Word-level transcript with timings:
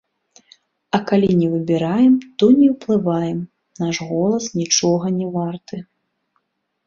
А 0.97 0.99
калі 1.09 1.27
не 1.41 1.49
выбіраем, 1.55 2.15
то 2.37 2.43
і 2.53 2.55
не 2.61 2.69
ўплываем, 2.75 3.39
наш 3.81 3.95
голас 4.09 4.45
нічога 4.61 5.05
не 5.19 5.27
варты. 5.39 5.75